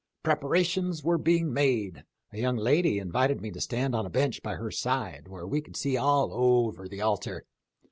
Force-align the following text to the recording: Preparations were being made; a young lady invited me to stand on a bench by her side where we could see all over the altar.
Preparations 0.23 1.03
were 1.03 1.19
being 1.19 1.53
made; 1.53 2.05
a 2.33 2.39
young 2.39 2.57
lady 2.57 2.97
invited 2.97 3.39
me 3.39 3.51
to 3.51 3.61
stand 3.61 3.93
on 3.93 4.03
a 4.03 4.09
bench 4.09 4.41
by 4.41 4.55
her 4.55 4.71
side 4.71 5.27
where 5.27 5.45
we 5.45 5.61
could 5.61 5.77
see 5.77 5.95
all 5.95 6.33
over 6.33 6.87
the 6.87 7.01
altar. 7.01 7.45